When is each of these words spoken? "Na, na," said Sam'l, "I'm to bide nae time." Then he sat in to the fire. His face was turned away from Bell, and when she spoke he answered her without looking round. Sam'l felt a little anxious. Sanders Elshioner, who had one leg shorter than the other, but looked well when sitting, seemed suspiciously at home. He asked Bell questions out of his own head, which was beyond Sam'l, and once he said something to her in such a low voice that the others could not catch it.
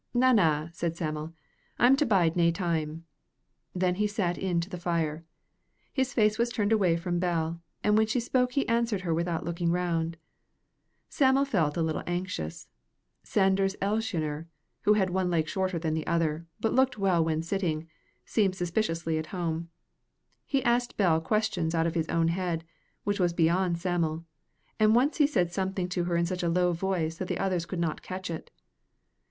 "Na, 0.15 0.31
na," 0.31 0.69
said 0.73 0.97
Sam'l, 0.97 1.31
"I'm 1.77 1.95
to 1.97 2.07
bide 2.07 2.35
nae 2.35 2.49
time." 2.49 3.05
Then 3.75 3.93
he 3.93 4.07
sat 4.07 4.35
in 4.35 4.59
to 4.61 4.67
the 4.67 4.79
fire. 4.79 5.23
His 5.93 6.11
face 6.11 6.39
was 6.39 6.49
turned 6.49 6.71
away 6.71 6.97
from 6.97 7.19
Bell, 7.19 7.61
and 7.83 7.95
when 7.95 8.07
she 8.07 8.19
spoke 8.19 8.53
he 8.53 8.67
answered 8.67 9.01
her 9.01 9.13
without 9.13 9.45
looking 9.45 9.69
round. 9.71 10.17
Sam'l 11.07 11.45
felt 11.45 11.77
a 11.77 11.83
little 11.83 12.01
anxious. 12.07 12.67
Sanders 13.21 13.75
Elshioner, 13.79 14.47
who 14.85 14.93
had 14.93 15.11
one 15.11 15.29
leg 15.29 15.47
shorter 15.47 15.77
than 15.77 15.93
the 15.93 16.07
other, 16.07 16.47
but 16.59 16.73
looked 16.73 16.97
well 16.97 17.23
when 17.23 17.43
sitting, 17.43 17.87
seemed 18.25 18.55
suspiciously 18.55 19.19
at 19.19 19.27
home. 19.27 19.69
He 20.47 20.63
asked 20.63 20.97
Bell 20.97 21.21
questions 21.21 21.75
out 21.75 21.85
of 21.85 21.93
his 21.93 22.09
own 22.09 22.29
head, 22.29 22.63
which 23.03 23.19
was 23.19 23.33
beyond 23.33 23.77
Sam'l, 23.77 24.25
and 24.79 24.95
once 24.95 25.17
he 25.17 25.27
said 25.27 25.53
something 25.53 25.87
to 25.89 26.05
her 26.05 26.17
in 26.17 26.25
such 26.25 26.41
a 26.41 26.49
low 26.49 26.73
voice 26.73 27.17
that 27.19 27.27
the 27.27 27.37
others 27.37 27.67
could 27.67 27.77
not 27.79 28.01
catch 28.01 28.31
it. 28.31 28.49